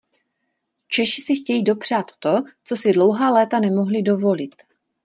Češi 0.87 1.21
si 1.21 1.35
chtějí 1.35 1.63
dopřát 1.63 2.05
to, 2.19 2.35
co 2.63 2.77
si 2.77 2.93
dlouhá 2.93 3.29
léta 3.29 3.59
nemohli 3.59 4.01
dovolit. 4.01 4.55